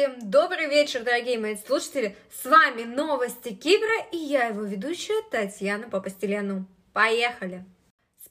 [0.00, 2.16] Всем добрый вечер, дорогие мои слушатели!
[2.32, 6.64] С вами Новости Кипра и я его ведущая Татьяна Попостеляну.
[6.94, 7.66] Поехали!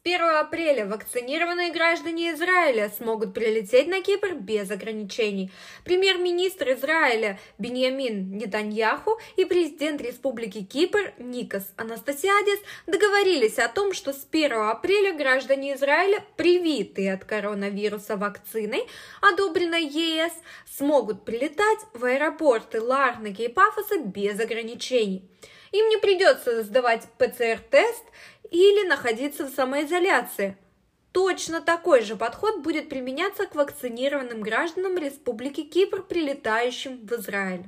[0.05, 5.52] 1 апреля вакцинированные граждане Израиля смогут прилететь на Кипр без ограничений.
[5.83, 14.25] Премьер-министр Израиля Беньямин Нетаньяху и президент Республики Кипр Никос Анастасиадис договорились о том, что с
[14.32, 18.87] 1 апреля граждане Израиля, привитые от коронавируса вакциной,
[19.21, 20.31] одобренной ЕС,
[20.65, 25.29] смогут прилетать в аэропорты Ларнаки и Пафоса без ограничений.
[25.71, 28.04] Им не придется сдавать ПЦР-тест
[28.51, 30.57] или находиться в самоизоляции.
[31.11, 37.66] Точно такой же подход будет применяться к вакцинированным гражданам Республики Кипр, прилетающим в Израиль.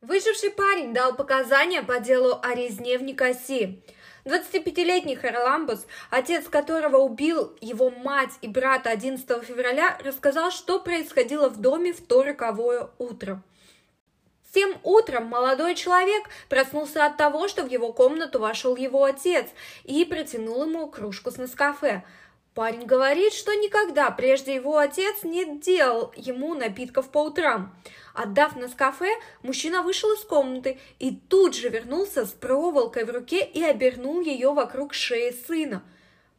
[0.00, 3.82] Выживший парень дал показания по делу о резне в Никосии.
[4.24, 11.60] 25-летний Харламбус, отец которого убил его мать и брата 11 февраля, рассказал, что происходило в
[11.60, 13.42] доме в то роковое утро–
[14.56, 19.50] тем утром молодой человек проснулся от того, что в его комнату вошел его отец
[19.84, 22.04] и протянул ему кружку с Нескафе.
[22.54, 27.76] Парень говорит, что никогда прежде его отец не делал ему напитков по утрам.
[28.14, 29.10] Отдав Нескафе,
[29.42, 34.54] мужчина вышел из комнаты и тут же вернулся с проволокой в руке и обернул ее
[34.54, 35.82] вокруг шеи сына.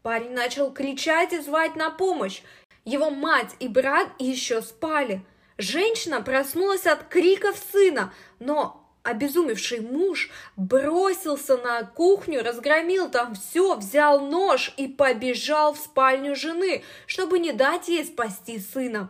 [0.02, 2.42] Парень начал кричать и звать на помощь.
[2.84, 5.22] Его мать и брат еще спали–
[5.58, 14.20] Женщина проснулась от криков сына, но обезумевший муж бросился на кухню, разгромил там все, взял
[14.20, 19.10] нож и побежал в спальню жены, чтобы не дать ей спасти сына.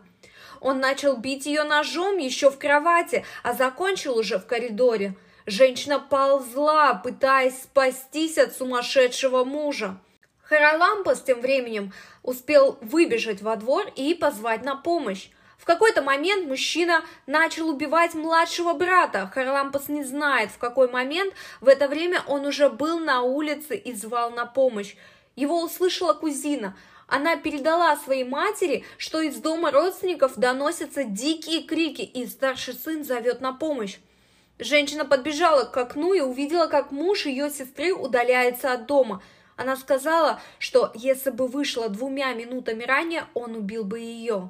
[0.62, 5.16] Он начал бить ее ножом еще в кровати, а закончил уже в коридоре.
[5.46, 10.00] Женщина ползла, пытаясь спастись от сумасшедшего мужа.
[10.44, 15.30] Харалампас тем временем успел выбежать во двор и позвать на помощь.
[15.58, 19.30] В какой-то момент мужчина начал убивать младшего брата.
[19.34, 21.34] Харлампас не знает, в какой момент.
[21.62, 24.96] В это время он уже был на улице и звал на помощь.
[25.36, 26.78] Его услышала кузина.
[27.08, 33.40] Она передала своей матери, что из дома родственников доносятся дикие крики, и старший сын зовет
[33.40, 33.98] на помощь.
[34.60, 39.22] Женщина подбежала к окну и увидела, как муж ее сестры удаляется от дома.
[39.56, 44.50] Она сказала, что если бы вышла двумя минутами ранее, он убил бы ее.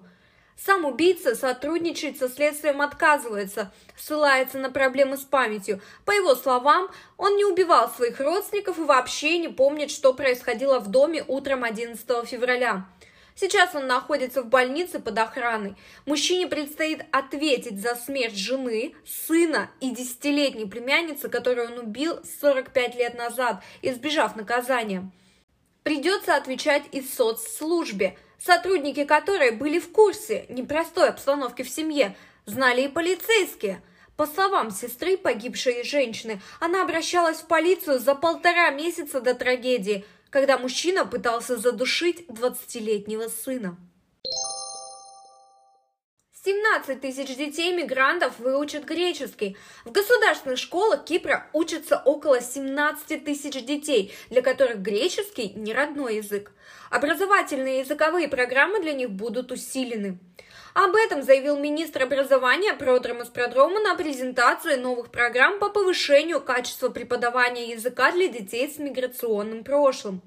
[0.58, 5.82] Сам убийца сотрудничать со следствием отказывается, ссылается на проблемы с памятью.
[6.04, 10.90] По его словам, он не убивал своих родственников и вообще не помнит, что происходило в
[10.90, 12.88] доме утром 11 февраля.
[13.36, 15.76] Сейчас он находится в больнице под охраной.
[16.08, 23.16] Мужчине предстоит ответить за смерть жены, сына и десятилетней племянницы, которую он убил 45 лет
[23.16, 25.12] назад, избежав наказания.
[25.84, 32.16] Придется отвечать и соцслужбе– сотрудники которой были в курсе непростой обстановки в семье,
[32.46, 33.82] знали и полицейские.
[34.16, 40.58] По словам сестры погибшей женщины, она обращалась в полицию за полтора месяца до трагедии, когда
[40.58, 43.78] мужчина пытался задушить 20-летнего сына.
[46.48, 49.58] 17 тысяч детей-мигрантов выучат греческий.
[49.84, 56.54] В государственных школах Кипра учатся около 17 тысяч детей, для которых греческий не родной язык.
[56.90, 60.20] Образовательные языковые программы для них будут усилены.
[60.74, 67.72] Об этом заявил министр образования Продромас Продрома на презентации новых программ по повышению качества преподавания
[67.72, 70.22] языка для детей с миграционным прошлым.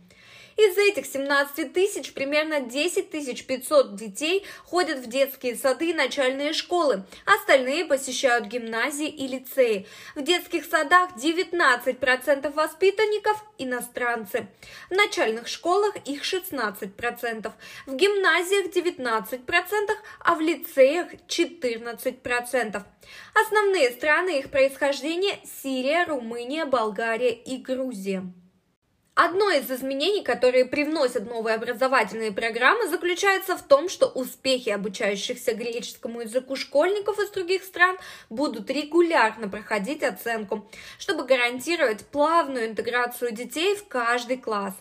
[0.60, 6.52] Из этих 17 тысяч примерно 10 тысяч 500 детей ходят в детские сады и начальные
[6.52, 9.86] школы, остальные посещают гимназии и лицеи.
[10.14, 14.48] В детских садах 19% воспитанников– иностранцы.
[14.90, 17.52] В начальных школах их 16%,
[17.86, 22.82] в гимназиях 19%, а в лицеях 14%.
[23.32, 28.30] Основные страны их происхождения– Сирия, Румыния, Болгария и Грузия.
[29.22, 36.22] Одно из изменений, которые привносят новые образовательные программы, заключается в том, что успехи обучающихся греческому
[36.22, 37.98] языку школьников из других стран
[38.30, 40.66] будут регулярно проходить оценку,
[40.98, 44.72] чтобы гарантировать плавную интеграцию детей в каждый класс.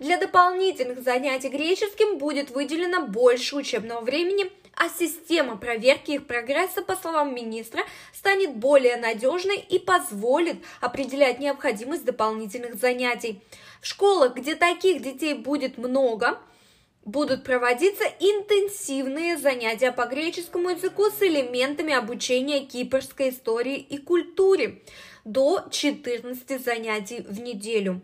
[0.00, 6.96] Для дополнительных занятий греческим будет выделено больше учебного времени а система проверки их прогресса, по
[6.96, 7.82] словам министра,
[8.12, 13.42] станет более надежной и позволит определять необходимость дополнительных занятий.
[13.80, 16.38] В школах, где таких детей будет много,
[17.04, 24.82] будут проводиться интенсивные занятия по греческому языку с элементами обучения кипрской истории и культуре
[25.24, 28.00] до 14 занятий в неделю.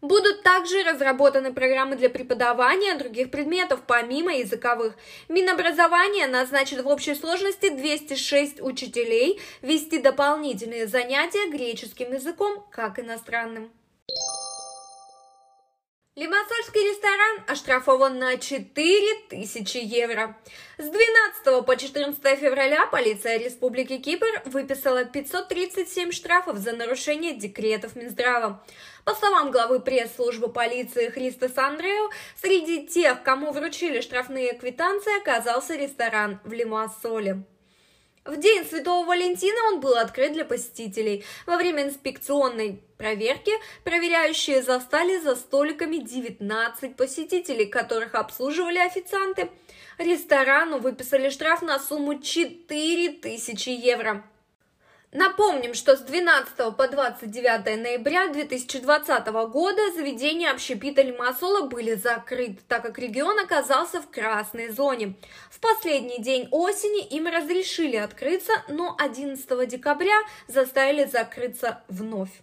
[0.00, 4.94] Будут также разработаны программы для преподавания других предметов, помимо языковых.
[5.28, 13.72] Минобразование назначит в общей сложности 206 учителей вести дополнительные занятия греческим языком как иностранным.
[16.18, 20.36] Лимассольский ресторан оштрафован на 4000 евро.
[20.76, 28.60] С 12 по 14 февраля полиция Республики Кипр выписала 537 штрафов за нарушение декретов Минздрава.
[29.04, 32.10] По словам главы пресс-службы полиции Христос Андрею,
[32.42, 37.44] среди тех, кому вручили штрафные квитанции, оказался ресторан в Лимассоле.
[38.28, 41.24] В день Святого Валентина он был открыт для посетителей.
[41.46, 43.52] Во время инспекционной проверки
[43.84, 49.48] проверяющие застали за столиками 19 посетителей, которых обслуживали официанты.
[49.96, 54.22] Ресторану выписали штраф на сумму 4000 евро.
[55.12, 62.82] Напомним, что с 12 по 29 ноября 2020 года заведения общепита Лимассола были закрыты, так
[62.82, 65.14] как регион оказался в красной зоне.
[65.50, 72.42] В последний день осени им разрешили открыться, но 11 декабря заставили закрыться вновь.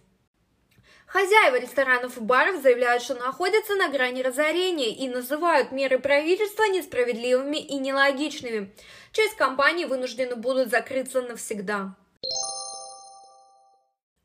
[1.06, 7.58] Хозяева ресторанов и баров заявляют, что находятся на грани разорения и называют меры правительства несправедливыми
[7.58, 8.74] и нелогичными.
[9.12, 11.94] Часть компаний вынуждены будут закрыться навсегда.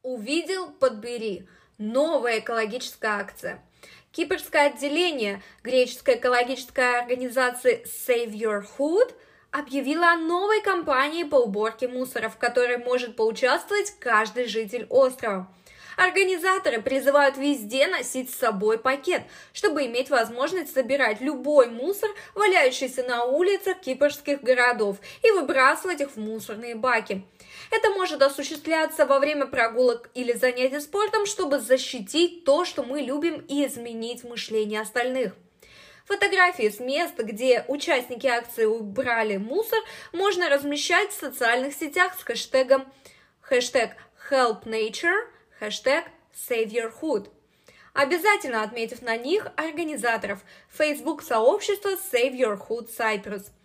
[0.04, 1.48] Увидел, подбери.
[1.78, 3.64] Новая экологическая акция.
[4.12, 9.14] Кипрское отделение греческой экологической организации Save Your Food
[9.52, 15.54] объявило о новой кампании по уборке мусора, в которой может поучаствовать каждый житель острова.
[15.98, 19.22] Организаторы призывают везде носить с собой пакет,
[19.54, 26.18] чтобы иметь возможность собирать любой мусор, валяющийся на улицах кипрских городов, и выбрасывать их в
[26.18, 27.24] мусорные баки.
[27.72, 33.46] Это может осуществляться во время прогулок или занятий спортом, чтобы защитить то, что мы любим,
[33.48, 35.34] и изменить мышление остальных.
[36.06, 39.80] Фотографии с места, где участники акции убрали мусор,
[40.12, 42.92] можно размещать в социальных сетях с хэштегом
[43.40, 43.92] хэштег
[44.30, 45.28] Help Nature,
[45.58, 46.04] хэштег
[46.36, 47.30] Save Your Hood.
[47.94, 50.40] Обязательно отметив на них организаторов
[50.70, 53.46] Facebook сообщества Save Your Hood Cyprus–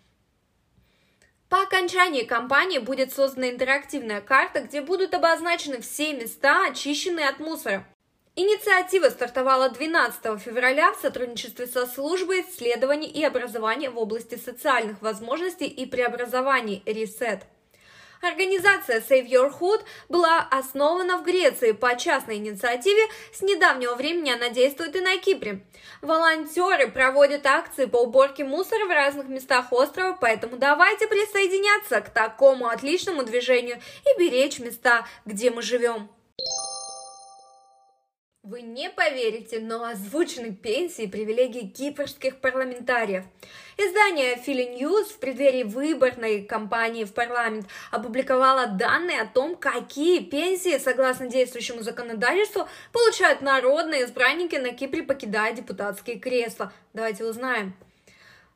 [1.49, 7.87] по окончании кампании будет создана интерактивная карта, где будут обозначены все места, очищенные от мусора.
[8.35, 15.65] Инициатива стартовала 12 февраля в сотрудничестве со службой исследований и образования в области социальных возможностей
[15.65, 17.41] и преобразований «Ресет».
[18.21, 23.03] Организация Save Your Hood была основана в Греции по частной инициативе.
[23.33, 25.65] С недавнего времени она действует и на Кипре.
[26.01, 32.67] Волонтеры проводят акции по уборке мусора в разных местах острова, поэтому давайте присоединяться к такому
[32.67, 36.09] отличному движению и беречь места, где мы живем.
[38.49, 43.25] Вы не поверите, но озвучены пенсии и привилегии кипрских парламентариев.
[43.75, 50.77] Издание Philly News в преддверии выборной кампании в парламент опубликовало данные о том, какие пенсии,
[50.77, 56.71] согласно действующему законодательству, получают народные избранники на Кипре, покидая депутатские кресла.
[56.93, 57.75] Давайте узнаем.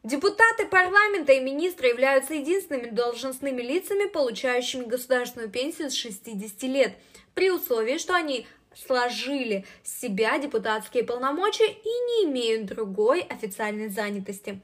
[0.03, 6.93] Депутаты парламента и министры являются единственными должностными лицами, получающими государственную пенсию с 60 лет,
[7.33, 14.62] при условии, что они сложили с себя депутатские полномочия и не имеют другой официальной занятости.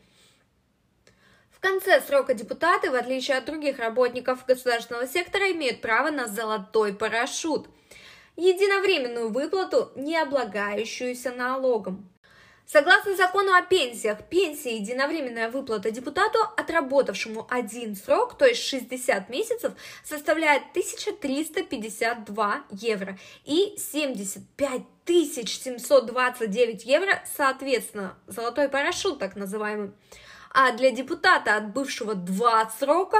[1.51, 6.93] В конце срока депутаты, в отличие от других работников государственного сектора, имеют право на золотой
[6.93, 7.67] парашют–
[8.37, 12.07] единовременную выплату, не облагающуюся налогом.
[12.67, 19.71] Согласно закону о пенсиях, пенсия единовременная выплата депутату, отработавшему один срок, то есть 60 месяцев,
[20.03, 29.91] составляет 1352 евро и 75 729 евро, соответственно, золотой парашют так называемый.
[30.51, 33.19] А для депутата, отбывшего два срока,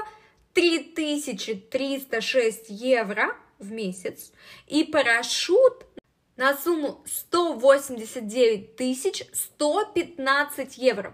[0.54, 4.34] 3306 евро в месяц
[4.68, 5.87] и парашют
[6.38, 11.14] на сумму 189 115 евро.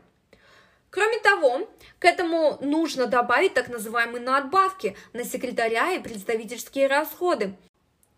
[0.89, 7.55] Кроме того, к этому нужно добавить так называемые надбавки на секретаря и представительские расходы.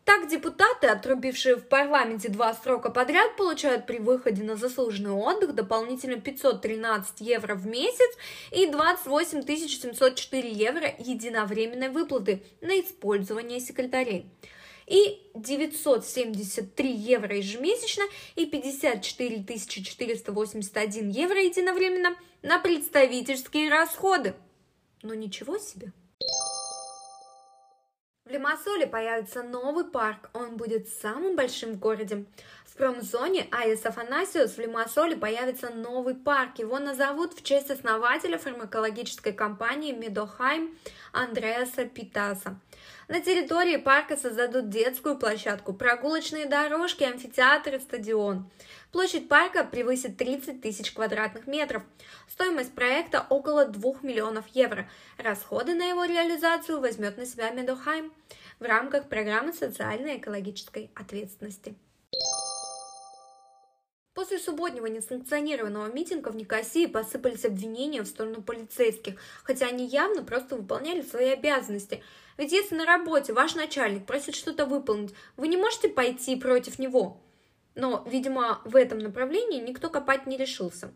[0.03, 6.19] Так депутаты, отрубившие в парламенте два срока подряд, получают при выходе на заслуженный отдых дополнительно
[6.19, 8.15] 513 евро в месяц
[8.51, 14.29] и 28 704 евро единовременной выплаты на использование секретарей
[14.87, 18.03] и 973 евро ежемесячно
[18.35, 24.35] и 54 481 евро единовременно на представительские расходы.
[25.01, 25.91] Ну ничего себе!
[28.25, 32.25] В Лимассоле появится новый парк, он будет самым большим в городе.
[32.65, 36.57] В промзоне Айс Афанасиус в Лимассоле появится новый парк.
[36.57, 40.75] Его назовут в честь основателя фармакологической компании Медохайм
[41.13, 42.59] Андреаса Питаса.
[43.07, 48.49] На территории парка создадут детскую площадку, прогулочные дорожки, амфитеатр и стадион.
[48.91, 51.83] Площадь парка превысит 30 тысяч квадратных метров.
[52.27, 54.89] Стоимость проекта около 2 миллионов евро.
[55.17, 58.11] Расходы на его реализацию возьмет на себя Медохайм
[58.59, 61.75] в рамках программы социальной и экологической ответственности.
[64.15, 70.55] После субботнего несанкционированного митинга в Никосии посыпались обвинения в сторону полицейских, хотя они явно просто
[70.55, 72.01] выполняли свои обязанности.
[72.37, 77.21] Ведь если на работе ваш начальник просит что-то выполнить, вы не можете пойти против него.
[77.75, 80.93] Но, видимо, в этом направлении никто копать не решился.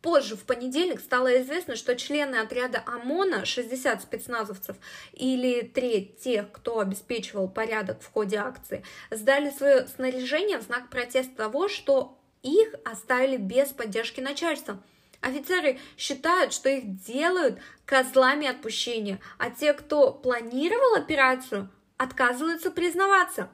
[0.00, 4.76] Позже, в понедельник, стало известно, что члены отряда ОМОНа, 60 спецназовцев
[5.12, 11.36] или треть тех, кто обеспечивал порядок в ходе акции, сдали свое снаряжение в знак протеста
[11.36, 14.82] того, что их оставили без поддержки начальства.
[15.20, 23.48] Офицеры считают, что их делают козлами отпущения, а те, кто планировал операцию, отказываются признаваться.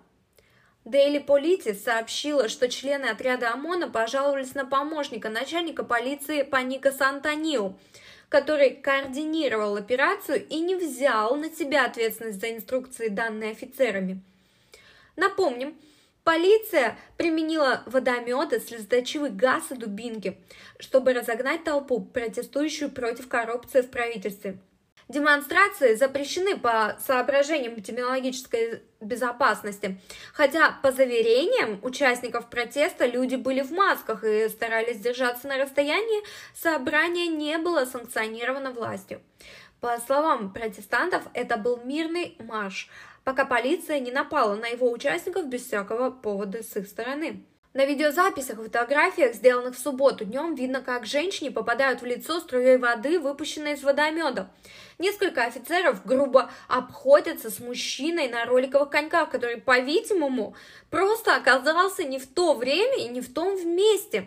[0.87, 7.79] Daily Polity сообщила, что члены отряда ОМОНа пожаловались на помощника начальника полиции Паника Сантаниу,
[8.31, 14.23] который координировал операцию и не взял на себя ответственность за инструкции, данные офицерами.
[15.17, 15.79] Напомним,
[16.29, 20.37] Полиция применила водометы, слезоточивый газ и дубинки,
[20.79, 24.59] чтобы разогнать толпу, протестующую против коррупции в правительстве.
[25.09, 30.03] Демонстрации запрещены по соображениям эпидемиологической безопасности,
[30.35, 36.23] хотя по заверениям участников протеста люди были в масках и старались держаться на расстоянии,
[36.55, 39.23] собрание не было санкционировано властью.
[39.81, 42.91] По словам протестантов, это был мирный марш,
[43.29, 47.45] пока полиция не напала на его участников без всякого повода с их стороны.
[47.75, 52.79] На видеозаписях и фотографиях, сделанных в субботу днем, видно, как женщине попадают в лицо струей
[52.79, 54.51] воды, выпущенной из водомета.
[54.99, 60.57] Несколько офицеров грубо обходятся с мужчиной на роликовых коньках, который, по-видимому,
[60.89, 64.27] просто оказался не в то время и не в том месте.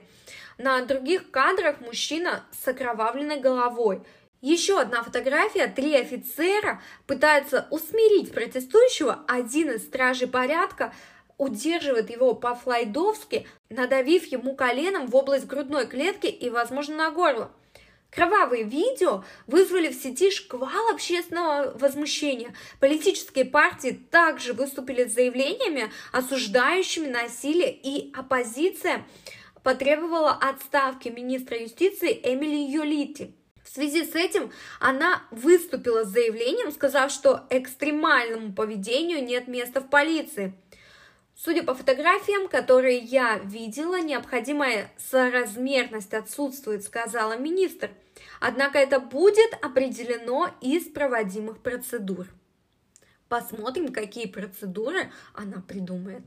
[0.60, 4.03] На других кадрах мужчина с окровавленной головой–
[4.41, 5.67] еще одна фотография.
[5.67, 9.24] Три офицера пытаются усмирить протестующего.
[9.27, 10.93] Один из стражей порядка
[11.38, 17.51] удерживает его по-флайдовски, надавив ему коленом в область грудной клетки и, возможно, на горло.
[18.12, 22.53] Кровавые видео вызвали в сети шквал общественного возмущения.
[22.81, 29.05] Политические партии также выступили с заявлениями, осуждающими насилие, и оппозиция
[29.63, 33.33] потребовала отставки министра юстиции Эмили Юлити.
[33.63, 39.89] В связи с этим она выступила с заявлением, сказав, что экстремальному поведению нет места в
[39.89, 40.53] полиции.
[41.36, 47.89] Судя по фотографиям, которые я видела, необходимая соразмерность отсутствует, сказала министр.
[48.39, 52.27] Однако это будет определено из проводимых процедур.
[53.27, 56.24] Посмотрим, какие процедуры она придумает.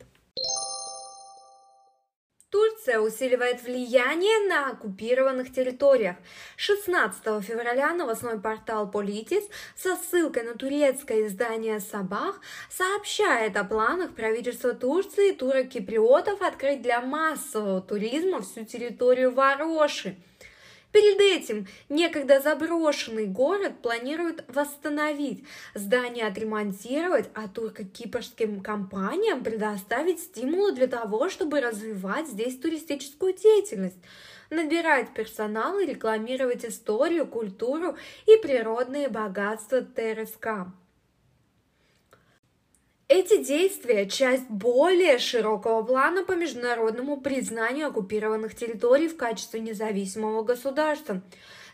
[2.54, 6.14] Турция усиливает влияние на оккупированных территориях.
[6.56, 9.42] 16 февраля новостной портал Политис
[9.74, 17.00] со ссылкой на турецкое издание Сабах сообщает о планах правительства Турции и турок-киприотов открыть для
[17.00, 20.14] массового туризма всю территорию Вароши–
[20.94, 25.42] Перед этим некогда заброшенный город планируют восстановить,
[25.74, 33.98] здание отремонтировать, а турко-кипрским компаниям предоставить стимулы для того, чтобы развивать здесь туристическую деятельность
[34.50, 37.96] набирать персонал и рекламировать историю, культуру
[38.26, 40.68] и природные богатства ТРСК.
[43.08, 51.20] Эти действия– часть более широкого плана по международному признанию оккупированных территорий в качестве независимого государства.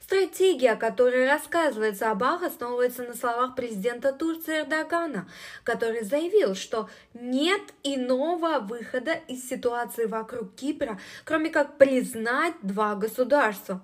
[0.03, 5.31] Стратегия, о которой рассказывается Абах, основывается на словах президента Турции Эрдогана,
[5.63, 13.83] который заявил, что нет иного выхода из ситуации вокруг Кипра, кроме как признать два государства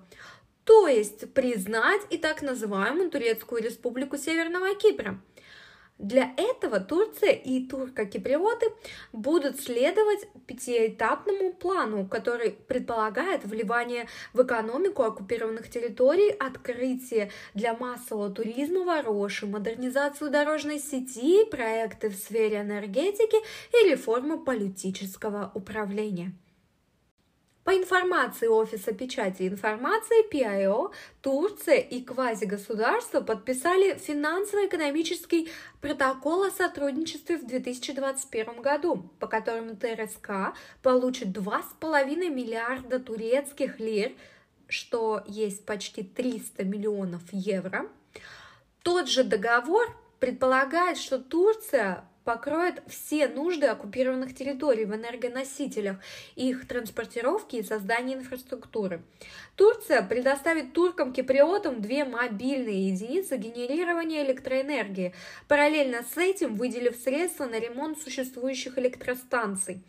[0.65, 5.17] то есть признать и так называемую Турецкую республику Северного Кипра–
[5.97, 8.67] для этого Турция и турко-киприоты
[9.13, 18.83] будут следовать пятиэтапному плану, который предполагает вливание в экономику оккупированных территорий, открытие для массового туризма
[18.83, 23.37] Вороши, модернизацию дорожной сети, проекты в сфере энергетики
[23.73, 26.33] и реформу политического управления.
[27.67, 35.49] По информации Офиса печати информации PIO, Турция и квазигосударства подписали финансово-экономический
[35.81, 44.13] протокол о сотрудничестве в 2021 году, по которому ТРСК получит 2,5 миллиарда турецких лир,
[44.69, 47.89] что есть почти 300 миллионов евро.
[48.81, 55.95] Тот же договор предполагает, что Турция покроет все нужды оккупированных территорий в энергоносителях,
[56.35, 59.01] их транспортировки и создания инфраструктуры.
[59.55, 65.15] Турция предоставит туркам-киприотам две мобильные единицы генерирования электроэнергии,
[65.47, 69.81] параллельно с этим выделив средства на ремонт существующих электростанций.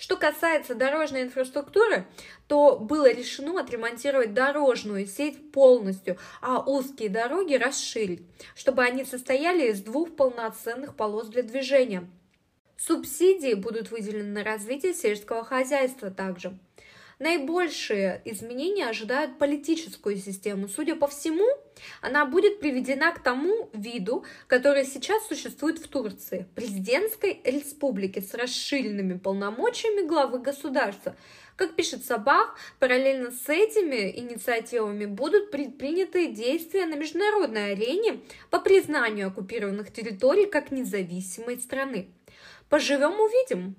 [0.00, 2.06] Что касается дорожной инфраструктуры,
[2.48, 8.22] то было решено отремонтировать дорожную сеть полностью, а узкие дороги расширить,
[8.54, 12.08] чтобы они состояли из двух полноценных полос для движения.
[12.78, 16.58] Субсидии будут выделены на развитие сельского хозяйства также.
[17.20, 20.68] Наибольшие изменения ожидают политическую систему.
[20.68, 21.46] Судя по всему,
[22.00, 29.18] она будет приведена к тому виду, который сейчас существует в Турции, президентской республике с расширенными
[29.18, 31.14] полномочиями главы государства.
[31.56, 39.28] Как пишет Сабах, параллельно с этими инициативами будут предприняты действия на международной арене по признанию
[39.28, 42.08] оккупированных территорий как независимой страны.
[42.70, 43.76] Поживем увидим.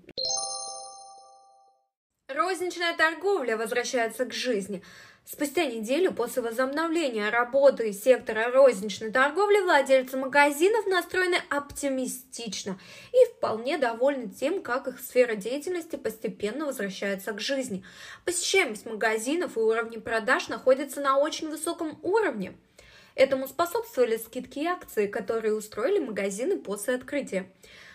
[2.36, 4.82] Розничная торговля возвращается к жизни.
[5.26, 12.80] Спустя неделю после возобновления работы сектора розничной торговли владельцы магазинов настроены оптимистично
[13.12, 17.84] и вполне довольны тем, как их сфера деятельности постепенно возвращается к жизни.
[18.24, 22.54] Посещаемость магазинов и уровни продаж находятся на очень высоком уровне.
[23.16, 27.52] Этому способствовали скидки и акции, которые устроили магазины после открытия.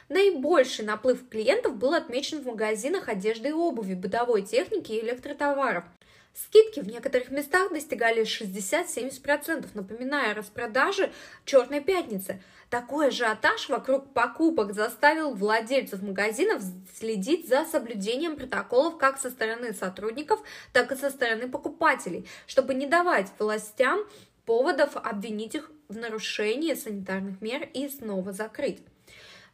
[0.09, 5.85] Наибольший наплыв клиентов был отмечен в магазинах одежды и обуви, бытовой техники и электротоваров.
[6.33, 11.11] Скидки в некоторых местах достигали 60-70%, напоминая распродажи
[11.47, 12.43] «Черной пятницы».
[12.69, 16.63] Такой ажиотаж вокруг покупок заставил владельцев магазинов
[16.99, 20.41] следить за соблюдением протоколов как со стороны сотрудников,
[20.73, 24.01] так и со стороны покупателей, чтобы не давать властям
[24.45, 28.83] поводов обвинить их в нарушении санитарных мер и снова закрыть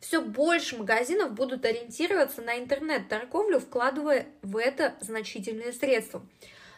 [0.03, 6.27] все больше магазинов будут ориентироваться на интернет-торговлю, вкладывая в это значительные средства.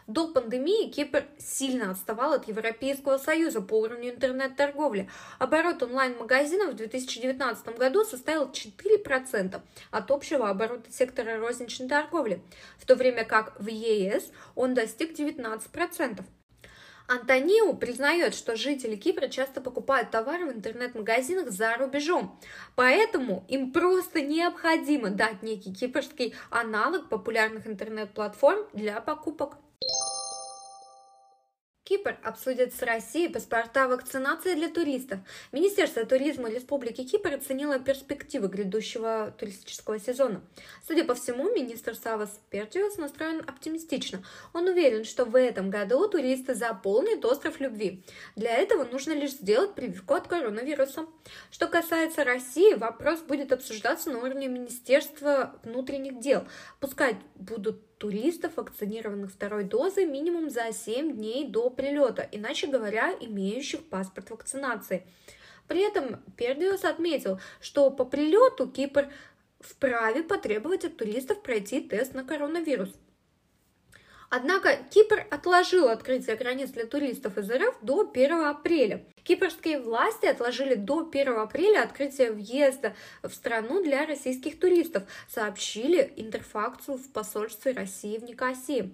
[0.05, 5.09] До пандемии Кипр сильно отставал от Европейского Союза по уровню интернет-торговли.
[5.39, 9.59] Оборот онлайн-магазинов в 2019 году составил 4%
[9.89, 12.43] от общего оборота сектора розничной торговли,
[12.77, 16.23] в то время как в ЕС он достиг 19%.
[17.07, 22.39] Антониу признает, что жители Кипра часто покупают товары в интернет-магазинах за рубежом,
[22.75, 29.57] поэтому им просто необходимо дать некий кипрский аналог популярных интернет-платформ для покупок.
[31.85, 35.19] Кипр обсудит с Россией паспорта вакцинации для туристов.
[35.51, 40.41] Министерство туризма Республики Кипр оценило перспективы грядущего туристического сезона.
[40.87, 44.23] Судя по всему, министр Савас Пертиус настроен оптимистично.
[44.51, 48.03] Он уверен, что в этом году туристы заполнят остров любви.
[48.35, 51.05] Для этого нужно лишь сделать прививку от коронавируса.
[51.51, 56.47] Что касается России, вопрос будет обсуждаться на уровне Министерства внутренних дел.
[56.79, 63.83] Пускай будут туристов, вакцинированных второй дозой, минимум за 7 дней до прилета, иначе говоря, имеющих
[63.85, 65.05] паспорт вакцинации.
[65.67, 69.09] При этом Пердиус отметил, что по прилету Кипр
[69.59, 72.93] вправе потребовать от туристов пройти тест на коронавирус.
[74.37, 79.01] Однако Кипр отложил открытие границ для туристов из РФ до 1 апреля.
[79.23, 82.93] Кипрские власти отложили до 1 апреля открытие въезда
[83.23, 88.93] в страну для российских туристов, сообщили Интерфакцию в посольстве России в Никосии.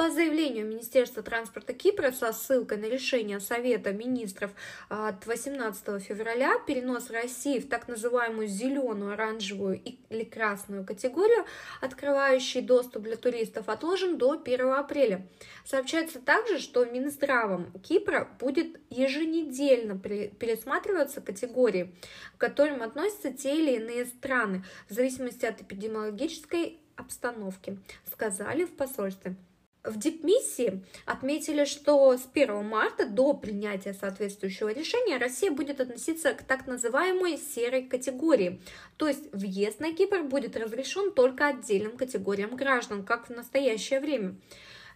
[0.00, 4.50] По заявлению Министерства транспорта Кипра со ссылкой на решение Совета министров
[4.88, 11.44] от 18 февраля перенос России в так называемую зеленую, оранжевую или красную категорию,
[11.82, 15.28] открывающий доступ для туристов, отложен до 1 апреля.
[15.66, 21.94] Сообщается также, что Минздравом Кипра будет еженедельно пересматриваться категории,
[22.38, 29.36] к которым относятся те или иные страны, в зависимости от эпидемиологической обстановки, сказали в посольстве.
[29.82, 36.42] В дипмиссии отметили, что с 1 марта до принятия соответствующего решения Россия будет относиться к
[36.42, 38.60] так называемой серой категории,
[38.98, 44.36] то есть въезд на Кипр будет разрешен только отдельным категориям граждан, как в настоящее время.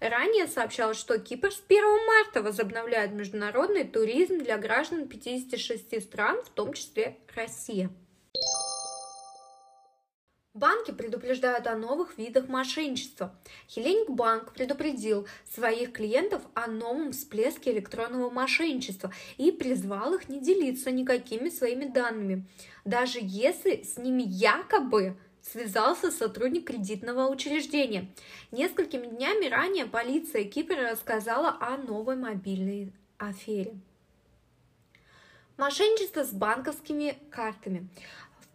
[0.01, 6.51] Ранее сообщалось, что Кипр с 1 марта возобновляет международный туризм для граждан 56 стран, в
[6.51, 7.91] том числе Россия.
[10.55, 13.35] Банки предупреждают о новых видах мошенничества.
[13.67, 20.93] Хеллиник Банк предупредил своих клиентов о новом всплеске электронного мошенничества и призвал их не делиться
[20.93, 22.47] никакими своими данными,
[22.85, 28.15] даже если с ними якобы связался сотрудник кредитного учреждения.
[28.53, 33.75] Несколькими днями ранее полиция Кипра рассказала о новой мобильной афере.
[35.57, 37.89] Мошенничество с банковскими картами.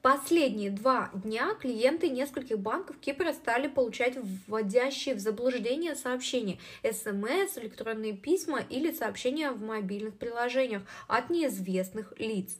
[0.01, 4.15] Последние два дня клиенты нескольких банков Кипра стали получать
[4.47, 12.57] вводящие в заблуждение сообщения, смс, электронные письма или сообщения в мобильных приложениях от неизвестных лиц.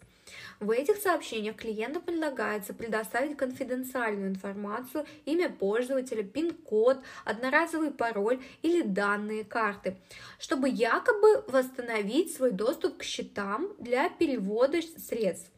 [0.59, 9.45] В этих сообщениях клиентам предлагается предоставить конфиденциальную информацию, имя пользователя, пин-код, одноразовый пароль или данные
[9.45, 9.95] карты,
[10.39, 15.49] чтобы якобы восстановить свой доступ к счетам для перевода средств.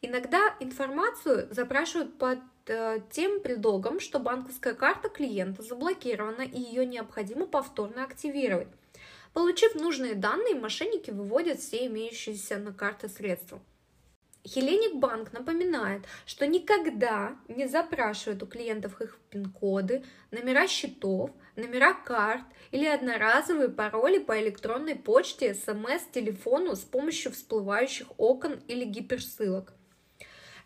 [0.00, 7.46] Иногда информацию запрашивают под э, тем предлогом, что банковская карта клиента заблокирована и ее необходимо
[7.46, 8.68] повторно активировать.
[9.32, 13.60] Получив нужные данные, мошенники выводят все имеющиеся на карте средства.
[14.46, 22.44] Хеллиник Банк напоминает, что никогда не запрашивает у клиентов их пин-коды, номера счетов, номера карт
[22.70, 29.74] или одноразовые пароли по электронной почте, смс, телефону с помощью всплывающих окон или гиперссылок.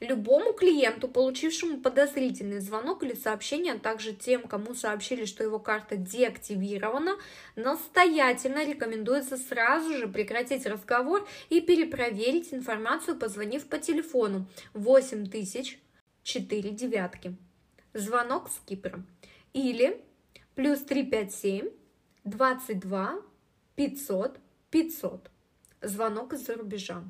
[0.03, 5.95] Любому клиенту, получившему подозрительный звонок или сообщение, а также тем, кому сообщили, что его карта
[5.97, 7.19] деактивирована,
[7.55, 15.79] настоятельно рекомендуется сразу же прекратить разговор и перепроверить информацию, позвонив по телефону 8000
[16.25, 17.37] 4 девятки.
[17.95, 19.05] Звонок с Кипра.
[19.53, 20.03] Или
[20.57, 21.71] плюс 357
[22.25, 23.23] 22
[23.77, 25.31] 500 500.
[25.81, 27.05] Звонок из-за рубежа.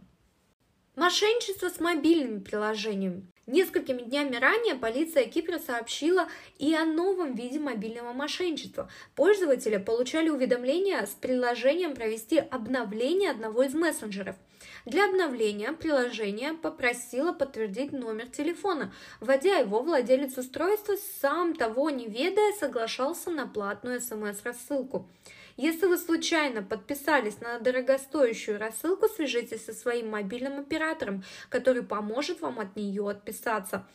[0.95, 3.27] Мошенничество с мобильными приложениями.
[3.47, 6.29] Несколькими днями ранее полиция Кипра сообщила
[6.59, 8.91] и о новом виде мобильного мошенничества.
[9.17, 14.37] Пользователи получали уведомления с предложением провести обновление одного из мессенджеров.
[14.85, 18.93] Для обновления приложение попросило подтвердить номер телефона.
[19.19, 25.09] Вводя его, владелец устройства, сам того не ведая, соглашался на платную смс-рассылку.
[25.57, 32.59] Если вы случайно подписались на дорогостоящую рассылку, свяжитесь со своим мобильным оператором, который поможет вам
[32.59, 33.87] от нее отписаться.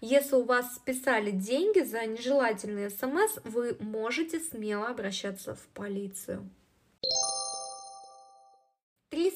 [0.00, 6.48] Если у вас списали деньги за нежелательные смс, вы можете смело обращаться в полицию.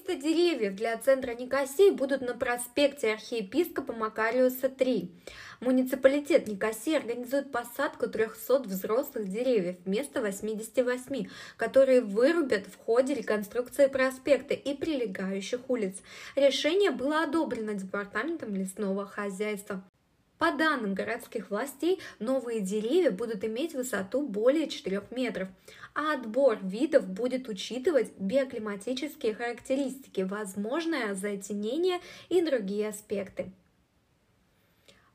[0.01, 5.11] 300 деревьев для центра Никосии будут на проспекте архиепископа Макариуса 3.
[5.61, 14.55] Муниципалитет Никосии организует посадку 300 взрослых деревьев вместо 88, которые вырубят в ходе реконструкции проспекта
[14.55, 15.99] и прилегающих улиц.
[16.37, 19.83] Решение было одобрено Департаментом лесного хозяйства.
[20.41, 25.49] По данным городских властей, новые деревья будут иметь высоту более 4 метров,
[25.95, 32.01] а отбор видов будет учитывать биоклиматические характеристики, возможное затенение
[32.31, 33.53] и другие аспекты.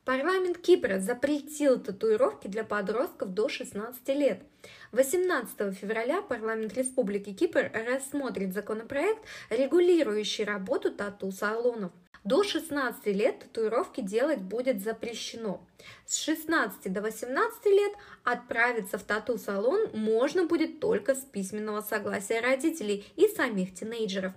[0.03, 4.43] Парламент Кипра запретил татуировки для подростков до 16 лет.
[4.91, 11.91] 18 февраля парламент Республики Кипр рассмотрит законопроект, регулирующий работу тату-салонов.
[12.25, 15.61] До 16 лет татуировки делать будет запрещено.
[16.07, 23.05] С 16 до 18 лет отправиться в тату-салон можно будет только с письменного согласия родителей
[23.15, 24.33] и самих тинейджеров.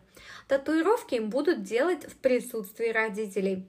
[0.48, 3.66] Татуировки им будут делать в присутствии родителей.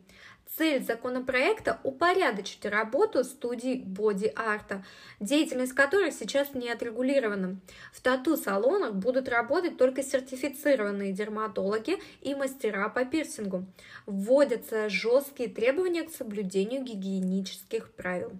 [0.57, 4.83] Цель законопроекта– упорядочить работу студий боди-арта,
[5.19, 7.59] деятельность которых сейчас не отрегулирована.
[7.93, 13.65] В тату-салонах будут работать только сертифицированные дерматологи и мастера по пирсингу.
[14.05, 18.31] Вводятся жесткие требования к соблюдению гигиенических правил.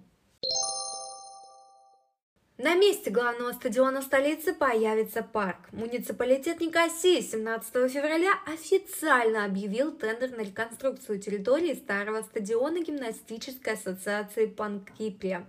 [2.62, 5.56] На месте главного стадиона столицы появится парк.
[5.72, 15.46] Муниципалитет Никосии 17 февраля официально объявил тендер на реконструкцию территории старого стадиона гимнастической ассоциации Панкиприя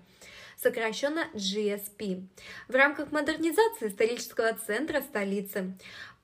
[0.61, 2.23] сокращенно GSP,
[2.67, 5.73] в рамках модернизации исторического центра столицы.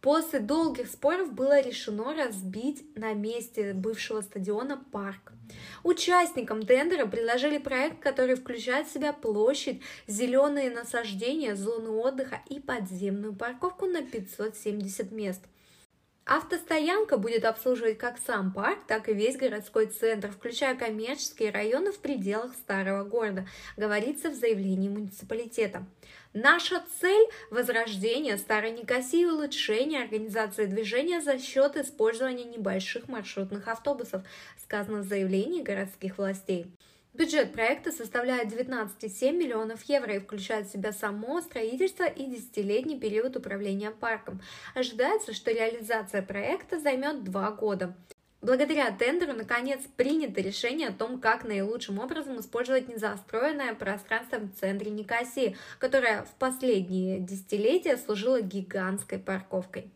[0.02, 5.34] После долгих споров было решено разбить на месте бывшего стадиона парк.
[5.84, 13.36] Участникам тендера предложили проект, который включает в себя площадь, зеленые насаждения, зону отдыха и подземную
[13.36, 15.42] парковку на 570 мест–
[16.30, 22.00] Автостоянка будет обслуживать как сам парк, так и весь городской центр, включая коммерческие районы в
[22.00, 25.86] пределах старого города, говорится в заявлении муниципалитета.
[26.34, 34.22] Наша цель– возрождение старой Никосии и улучшение организации движения за счет использования небольших маршрутных автобусов,
[34.62, 36.68] сказано в заявлении городских властей.
[37.18, 43.36] Бюджет проекта составляет 19,7 миллионов евро и включает в себя само строительство и десятилетний период
[43.36, 44.40] управления парком.
[44.76, 47.96] Ожидается, что реализация проекта займет два года.
[48.44, 54.92] Благодаря тендеру, наконец, принято решение о том, как наилучшим образом использовать незастроенное пространство в центре
[54.92, 59.90] Никосии, которое в последние десятилетия служило гигантской парковкой.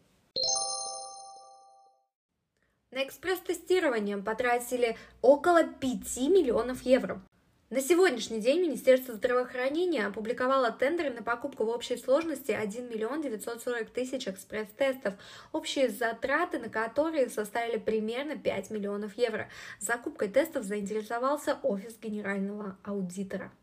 [2.91, 7.21] На экспресс-тестирование потратили около 5 миллионов евро.
[7.69, 13.89] На сегодняшний день Министерство здравоохранения опубликовало тендеры на покупку в общей сложности 1 миллион 940
[13.91, 15.13] тысяч экспресс-тестов,
[15.53, 19.47] общие затраты на которые составили примерно 5 миллионов евро.
[19.79, 23.53] Закупкой тестов заинтересовался офис генерального аудитора.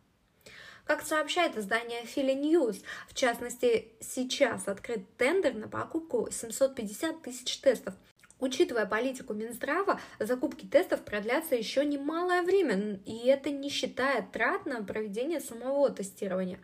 [0.86, 7.92] Как сообщает издание Philly News, в частности, сейчас открыт тендер на покупку 750 тысяч тестов–
[8.40, 14.82] Учитывая политику Минздрава, закупки тестов продлятся еще немалое время, и это не считая трат на
[14.84, 16.60] проведение самого тестирования.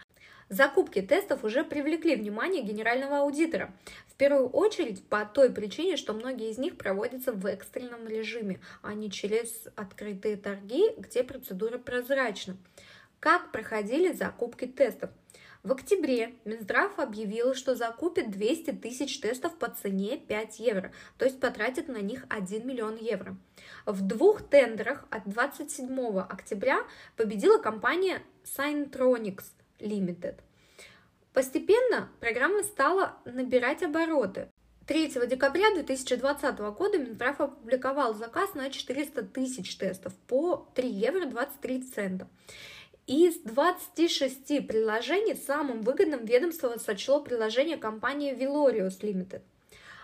[0.49, 3.73] Закупки тестов уже привлекли внимание генерального аудитора.
[4.07, 8.95] В первую очередь по той причине, что многие из них проводятся в экстренном режиме, а
[8.95, 12.57] не через открытые торги, где процедура прозрачна.
[13.19, 15.11] Как проходили закупки тестов?
[15.65, 21.41] В октябре Минздрав объявил, что закупит 200 тысяч тестов по цене 5 евро, то есть
[21.41, 23.35] потратит на них 1 миллион евро.
[23.87, 26.85] В двух тендерах от 27 октября
[27.17, 29.45] победила компания Signtronics
[29.81, 30.35] Limited.
[31.33, 34.51] Постепенно программа стала набирать обороты.
[34.87, 41.85] 3 декабря 2020 года Минздрав опубликовал заказ на 400 тысяч тестов по 3 евро 23
[41.85, 42.29] цента.
[43.07, 49.43] Из 26 приложений самым выгодным ведомство сочло приложение компании Villorius Limited.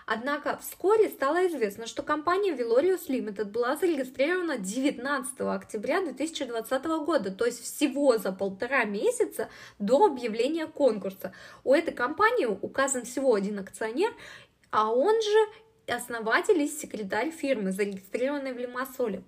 [0.05, 7.45] Однако вскоре стало известно, что компания Villorius Limited была зарегистрирована 19 октября 2020 года, то
[7.45, 11.33] есть всего за полтора месяца до объявления конкурса.
[11.63, 14.13] У этой компании указан всего один акционер,
[14.69, 19.23] а он же основатель и секретарь фирмы, зарегистрированной в Лимассоле.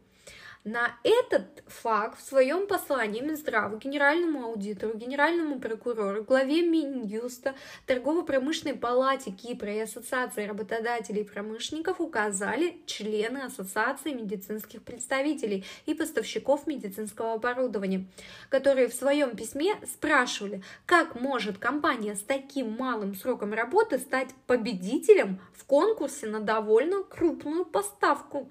[0.66, 7.54] На этот факт в своем послании Минздраву, генеральному аудитору, генеральному прокурору, главе Минюста,
[7.86, 16.66] торгово-промышленной палате Кипра и Ассоциации работодателей и промышленников указали члены Ассоциации медицинских представителей и поставщиков
[16.66, 18.06] медицинского оборудования,
[18.48, 25.42] которые в своем письме спрашивали, как может компания с таким малым сроком работы стать победителем
[25.54, 28.50] в конкурсе на довольно крупную поставку.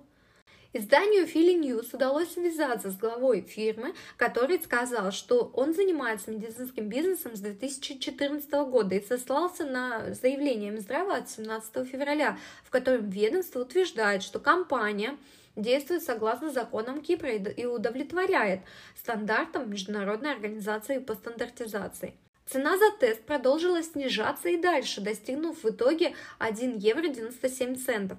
[0.75, 7.37] Изданию Philly News удалось связаться с главой фирмы, который сказал, что он занимается медицинским бизнесом
[7.37, 14.23] с 2014 года и сослался на заявление Минздрава от 17 февраля, в котором ведомство утверждает,
[14.23, 15.19] что компания
[15.57, 18.61] действует согласно законам Кипра и удовлетворяет
[18.99, 22.15] стандартам Международной организации по стандартизации.
[22.53, 28.19] Цена за тест продолжила снижаться и дальше, достигнув в итоге 1 евро 97 центов.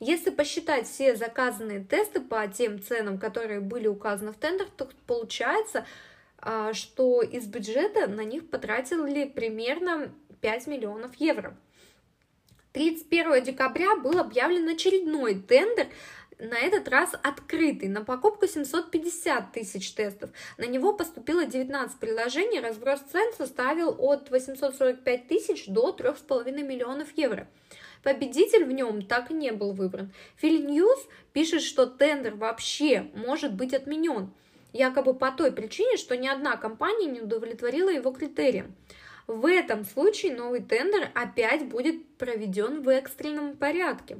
[0.00, 5.84] Если посчитать все заказанные тесты по тем ценам, которые были указаны в тендер, то получается,
[6.38, 11.54] а, что из бюджета на них потратили примерно 5 миллионов евро.
[12.72, 15.88] 31 декабря был объявлен очередной тендер
[16.44, 20.30] на этот раз открытый, на покупку 750 тысяч тестов.
[20.58, 27.48] На него поступило 19 приложений, разброс цен составил от 845 тысяч до 3,5 миллионов евро.
[28.02, 30.12] Победитель в нем так и не был выбран.
[30.42, 30.98] News
[31.32, 34.30] пишет, что тендер вообще может быть отменен,
[34.72, 38.74] якобы по той причине, что ни одна компания не удовлетворила его критериям.
[39.26, 44.18] В этом случае новый тендер опять будет проведен в экстренном порядке.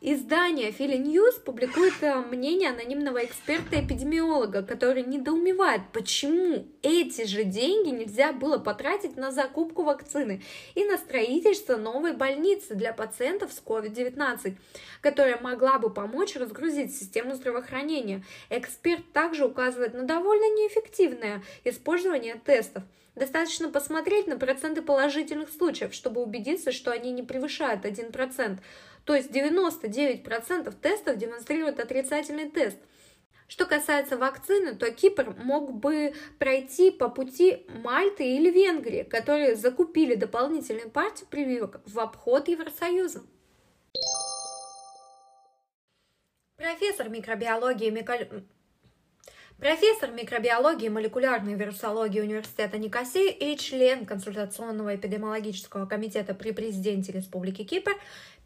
[0.00, 8.32] Издание Philly News публикует э, мнение анонимного эксперта-эпидемиолога, который недоумевает, почему эти же деньги нельзя
[8.32, 10.40] было потратить на закупку вакцины
[10.76, 14.54] и на строительство новой больницы для пациентов с COVID-19,
[15.00, 18.22] которая могла бы помочь разгрузить систему здравоохранения.
[18.50, 22.84] Эксперт также указывает на довольно неэффективное использование тестов.
[23.16, 28.60] Достаточно посмотреть на проценты положительных случаев, чтобы убедиться, что они не превышают 1%.
[29.08, 32.76] То есть 99% тестов демонстрируют отрицательный тест.
[33.46, 40.14] Что касается вакцины, то Кипр мог бы пройти по пути Мальты или Венгрии, которые закупили
[40.14, 43.22] дополнительные партии прививок в обход Евросоюза.
[46.58, 48.28] Профессор микробиологии Миколь...
[49.58, 57.64] Профессор микробиологии и молекулярной вирусологии Университета Никосии и член консультационного эпидемиологического комитета при президенте Республики
[57.64, 57.90] Кипр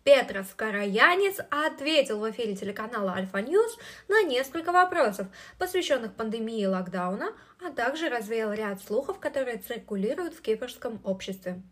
[0.05, 7.33] Петрос Караяннис ответил в эфире телеканала Alpha News на несколько вопросов, посвященных пандемии и локдауна,
[7.65, 11.63] а также развеял ряд слухов, которые циркулируют в кипрском обществе.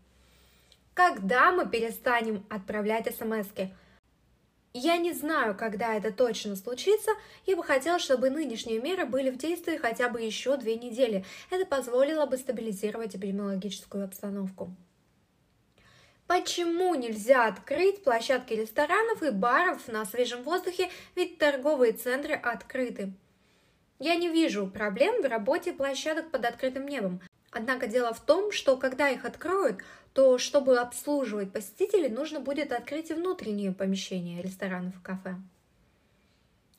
[0.93, 3.69] Когда мы перестанем отправлять смс -ки?
[4.73, 7.11] Я не знаю, когда это точно случится.
[7.45, 11.25] Я бы хотела, чтобы нынешние меры были в действии хотя бы еще две недели.
[11.49, 14.73] Это позволило бы стабилизировать эпидемиологическую обстановку.
[16.31, 23.11] Почему нельзя открыть площадки ресторанов и баров на свежем воздухе, ведь торговые центры открыты?
[23.99, 27.19] Я не вижу проблем в работе площадок под открытым небом.
[27.51, 29.81] Однако дело в том, что когда их откроют,
[30.13, 35.35] то чтобы обслуживать посетителей, нужно будет открыть внутренние помещения ресторанов и кафе.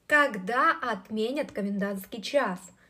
[0.06, 2.58] Когда отменят комендантский час–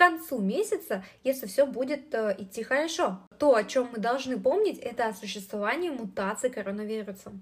[0.00, 3.20] концу месяца, если все будет э, идти хорошо.
[3.38, 7.32] То, о чем мы должны помнить, это о существовании мутаций коронавируса.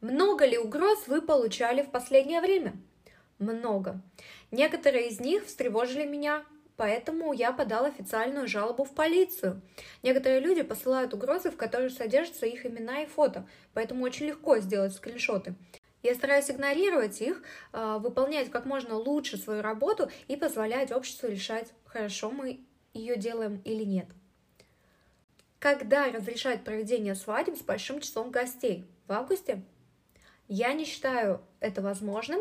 [0.00, 2.72] Много ли угроз вы получали в последнее время?
[3.38, 4.00] Много.
[4.50, 6.44] Некоторые из них встревожили меня,
[6.76, 9.62] поэтому я подал официальную жалобу в полицию.
[10.02, 14.94] Некоторые люди посылают угрозы, в которых содержатся их имена и фото, поэтому очень легко сделать
[14.94, 15.54] скриншоты.
[16.06, 17.42] Я стараюсь игнорировать их,
[17.72, 22.60] а, выполнять как можно лучше свою работу и позволять обществу решать, хорошо мы
[22.94, 24.06] ее делаем или нет.
[25.58, 28.86] Когда разрешать проведение свадеб с большим числом гостей?
[29.08, 29.64] В августе?
[30.46, 32.40] Я не считаю это возможным.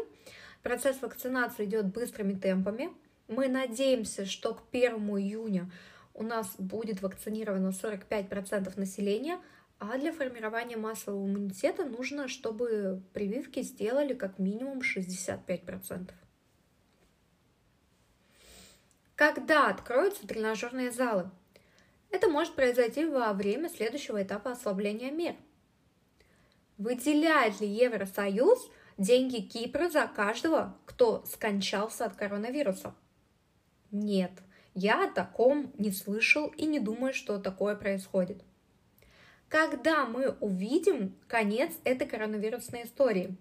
[0.62, 2.91] Процесс вакцинации идет быстрыми темпами.
[3.28, 5.71] Мы надеемся, что к 1 июня
[6.13, 9.39] у нас будет вакцинировано 45% населения,
[9.79, 16.11] а для формирования массового иммунитета нужно, чтобы прививки сделали как минимум 65%.
[19.15, 21.29] Когда откроются тренажерные залы?
[22.09, 25.35] Это может произойти во время следующего этапа ослабления мер.
[26.77, 32.93] Выделяет ли Евросоюз деньги Кипру за каждого, кто скончался от коронавируса?
[33.91, 34.31] Нет,
[34.73, 38.43] я о таком не слышал и не думаю, что такое происходит
[39.49, 43.36] когда мы увидим конец этой коронавирусной истории.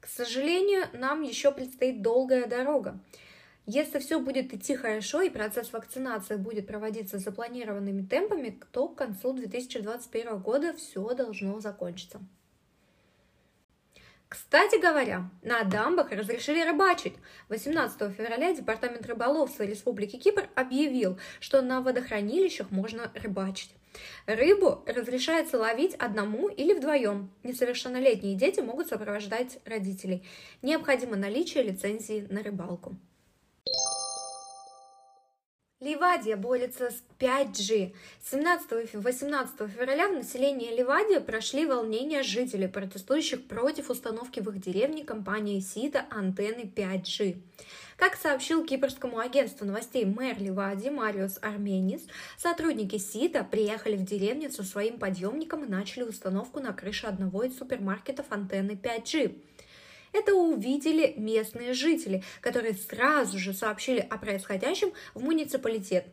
[0.00, 2.98] К сожалению, нам еще предстоит долгая дорога.
[3.66, 9.32] Если все будет идти хорошо и процесс вакцинации будет проводиться запланированными темпами, то к концу
[9.32, 12.20] 2021 года все должно закончиться.
[14.28, 17.14] Кстати говоря, на дамбах разрешили рыбачить.
[17.48, 23.74] 18 февраля Департамент рыболовства Республики Кипр объявил, что на водохранилищах можно рыбачить.
[24.26, 27.30] Рыбу разрешается ловить одному или вдвоем.
[27.42, 30.24] Несовершеннолетние дети могут сопровождать родителей.
[30.62, 32.96] Необходимо наличие лицензии на рыбалку.
[35.80, 37.94] Ливадия борется с 5G.
[38.30, 45.58] 17-18 февраля в населении Ливадии прошли волнения жителей, протестующих против установки в их деревне компании
[45.60, 47.38] Сита антенны 5G.
[48.00, 52.06] Как сообщил кипрскому агентству новостей мэр Ливади Мариус Арменис,
[52.38, 57.58] сотрудники СИТа приехали в деревню со своим подъемником и начали установку на крыше одного из
[57.58, 59.38] супермаркетов антенны 5G.
[60.14, 66.06] Это увидели местные жители, которые сразу же сообщили о происходящем в муниципалитет.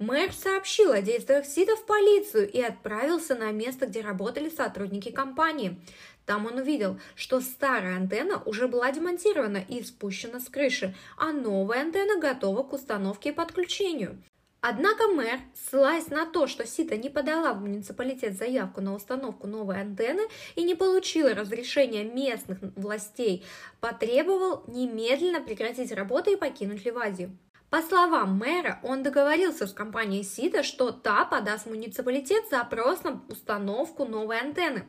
[0.00, 5.80] Мэр сообщил о действиях СИДа в полицию и отправился на место, где работали сотрудники компании.
[6.28, 11.80] Там он увидел, что старая антенна уже была демонтирована и спущена с крыши, а новая
[11.80, 14.22] антенна готова к установке и подключению.
[14.60, 19.80] Однако мэр, ссылаясь на то, что Сита не подала в муниципалитет заявку на установку новой
[19.80, 20.20] антенны
[20.54, 23.46] и не получила разрешения местных властей,
[23.80, 27.38] потребовал немедленно прекратить работу и покинуть Ливадию.
[27.70, 33.22] По словам мэра, он договорился с компанией Сита, что та подаст в муниципалитет запрос на
[33.30, 34.84] установку новой антенны.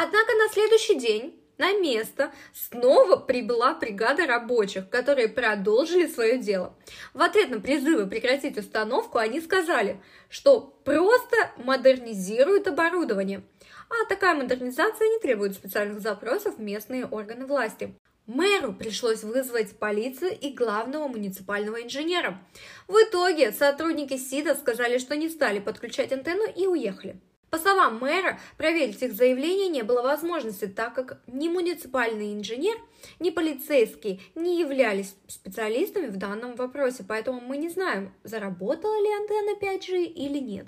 [0.00, 6.76] Однако на следующий день на место снова прибыла бригада рабочих, которые продолжили свое дело.
[7.14, 13.42] В ответ на призывы прекратить установку они сказали, что просто модернизируют оборудование.
[13.90, 17.92] А такая модернизация не требует специальных запросов в местные органы власти.
[18.26, 22.38] Мэру пришлось вызвать полицию и главного муниципального инженера.
[22.86, 27.20] В итоге сотрудники СИДа сказали, что не стали подключать антенну и уехали.
[27.50, 32.76] По словам мэра, проверить их заявление не было возможности, так как ни муниципальный инженер,
[33.20, 39.58] ни полицейские не являлись специалистами в данном вопросе, поэтому мы не знаем, заработала ли антенна
[39.58, 40.66] 5G или нет.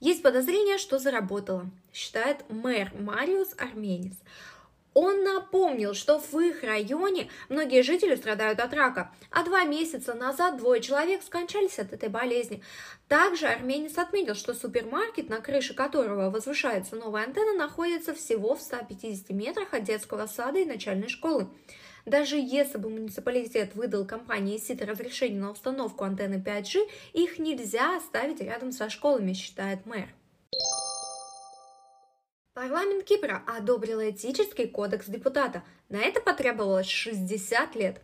[0.00, 4.14] Есть подозрение, что заработала, считает мэр Мариус Арменис.
[5.00, 10.56] Он напомнил, что в их районе многие жители страдают от рака, а два месяца назад
[10.56, 12.64] двое человек скончались от этой болезни.
[13.06, 19.30] Также армянец отметил, что супермаркет, на крыше которого возвышается новая антенна, находится всего в 150
[19.30, 21.48] метрах от детского сада и начальной школы.
[22.04, 28.40] Даже если бы муниципалитет выдал компании СИТ разрешение на установку антенны 5G, их нельзя оставить
[28.40, 30.08] рядом со школами, считает мэр.
[32.58, 35.62] Парламент Кипра одобрил этический кодекс депутата.
[35.88, 38.00] На это потребовалось 60 лет.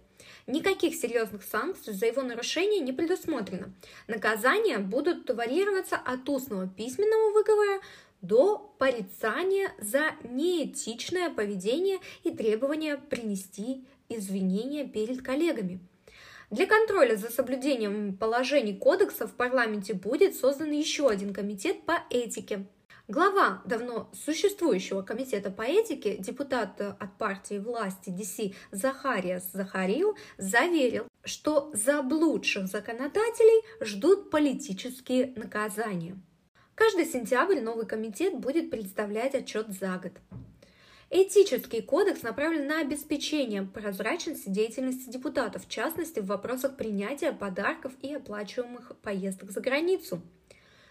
[0.46, 3.74] Никаких серьезных санкций за его нарушение не предусмотрено.
[4.06, 7.80] Наказания будут варьироваться от устного письменного выговора
[8.22, 15.80] до порицания за неэтичное поведение и требования принести извинения перед коллегами.
[16.52, 22.66] Для контроля за соблюдением положений кодекса в парламенте будет создан еще один комитет по этике.
[23.06, 28.40] Глава давно существующего комитета по этике, депутат от партии власти ДС
[28.70, 36.16] Захариас Захарию, заверил, что заблудших законодателей ждут политические наказания.
[36.74, 40.12] Каждый сентябрь новый комитет будет представлять отчет за год.
[41.10, 48.14] Этический кодекс направлен на обеспечение прозрачности деятельности депутатов, в частности в вопросах принятия подарков и
[48.14, 50.22] оплачиваемых поездок за границу–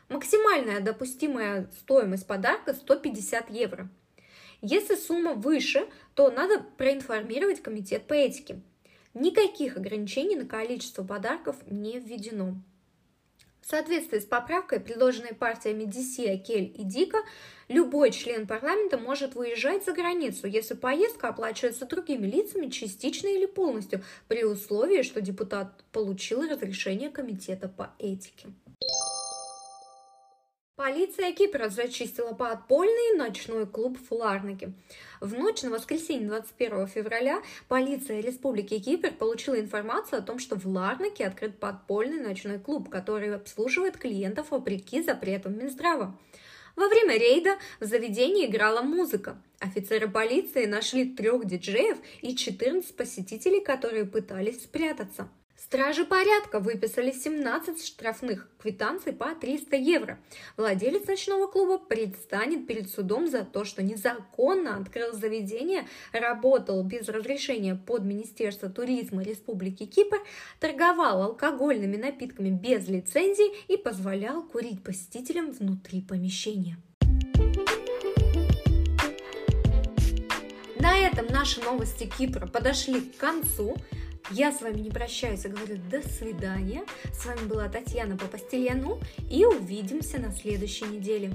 [0.10, 3.90] Максимальная допустимая стоимость подарка 150 евро.
[4.62, 8.62] Если сумма выше, то надо проинформировать комитет по этике.
[9.14, 12.56] Никаких ограничений на количество подарков не введено.
[13.64, 17.20] В соответствии с поправкой, предложенной партиями DC, Акель и Дика,
[17.70, 24.04] любой член парламента может выезжать за границу, если поездка оплачивается другими лицами частично или полностью,
[24.28, 28.50] при условии, что депутат получил разрешение комитета по этике.
[30.76, 34.74] Полиция Кипра зачистила подпольный ночной клуб в Ларнаке.
[35.22, 40.66] В ночь на воскресенье 21 февраля полиция Республики Кипр получила информацию о том, что в
[40.66, 46.20] Ларнаке открыт подпольный ночной клуб, который обслуживает клиентов вопреки запретам Минздрава.
[46.76, 49.40] Во время рейда в заведении играла музыка.
[49.60, 55.30] Офицеры полиции нашли трех диджеев и 14 посетителей, которые пытались спрятаться.
[55.66, 60.20] Стражи порядка выписали 17 штрафных квитанций по 300 евро.
[60.58, 67.76] Владелец ночного клуба предстанет перед судом за то, что незаконно открыл заведение, работал без разрешения
[67.76, 70.22] под Министерство туризма Республики Кипр,
[70.60, 76.78] торговал алкогольными напитками без лицензии и позволял курить посетителям внутри помещения.
[80.84, 83.78] На этом наши новости Кипра подошли к концу.
[84.32, 86.84] Я с вами не прощаюсь, а говорю до свидания.
[87.12, 89.00] С вами была Татьяна Попостельяну
[89.30, 91.34] и увидимся на следующей неделе.